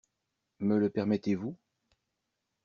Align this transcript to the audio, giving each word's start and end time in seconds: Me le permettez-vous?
Me 0.57 0.77
le 0.79 0.89
permettez-vous? 0.89 1.55